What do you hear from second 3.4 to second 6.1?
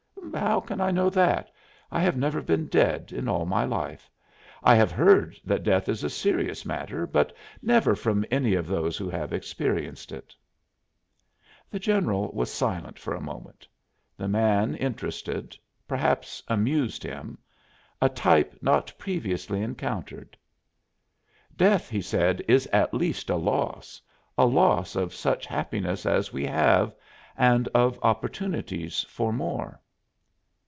my life. I have heard that death is a